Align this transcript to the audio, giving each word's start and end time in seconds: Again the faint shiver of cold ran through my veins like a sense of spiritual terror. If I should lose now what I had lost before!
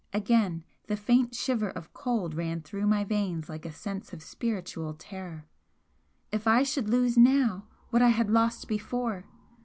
Again 0.13 0.63
the 0.87 0.97
faint 0.97 1.35
shiver 1.35 1.69
of 1.69 1.93
cold 1.93 2.33
ran 2.33 2.61
through 2.63 2.87
my 2.87 3.03
veins 3.03 3.47
like 3.49 3.67
a 3.67 3.71
sense 3.71 4.13
of 4.13 4.23
spiritual 4.23 4.95
terror. 4.95 5.45
If 6.31 6.47
I 6.47 6.63
should 6.63 6.89
lose 6.89 7.17
now 7.19 7.67
what 7.91 8.01
I 8.01 8.09
had 8.09 8.31
lost 8.31 8.67
before! 8.67 9.25